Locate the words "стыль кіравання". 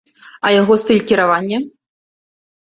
0.83-1.61